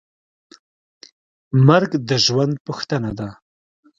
مرګ 1.67 1.91
د 2.07 2.09
ژوند 2.25 2.53
پوښتنه 2.67 3.11
ده. 3.19 3.29